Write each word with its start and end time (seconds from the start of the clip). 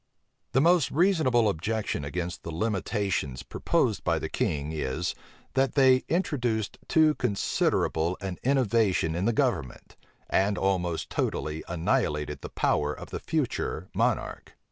The 0.53 0.61
most 0.61 0.89
reasonable 0.89 1.47
objection 1.47 2.03
against 2.03 2.41
the 2.41 2.49
limitations 2.49 3.43
proposed 3.43 4.03
by 4.03 4.17
the 4.17 4.29
king, 4.29 4.71
is, 4.71 5.13
that 5.53 5.75
they 5.75 5.97
introduced 6.09 6.79
too 6.87 7.13
considerable 7.13 8.17
an 8.19 8.39
innovation 8.41 9.13
in 9.13 9.25
the 9.25 9.31
government, 9.31 9.95
and 10.27 10.57
almost 10.57 11.11
totally 11.11 11.63
annihilated 11.67 12.41
the 12.41 12.49
power 12.49 12.91
of 12.95 13.11
the 13.11 13.19
future 13.19 13.89
monarch. 13.93 14.53